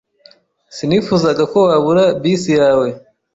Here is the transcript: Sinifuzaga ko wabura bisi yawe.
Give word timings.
Sinifuzaga 0.75 1.43
ko 1.53 1.57
wabura 1.67 2.03
bisi 2.21 2.51
yawe. 2.59 2.87